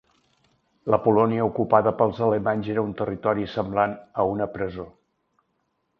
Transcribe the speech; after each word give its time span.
La 0.93 0.99
Polònia 1.07 1.43
ocupada 1.49 1.93
pels 1.99 2.23
alemanys 2.29 2.71
era 2.77 2.85
un 2.87 2.97
territori 3.03 3.47
semblant 3.55 3.97
a 4.25 4.29
una 4.35 4.49
presó. 4.59 4.91